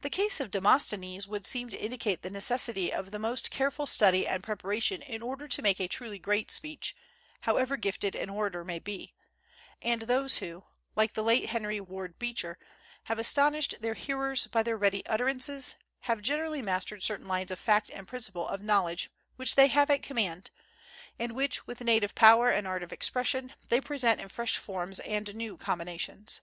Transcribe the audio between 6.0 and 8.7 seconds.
great speech, however gifted an orator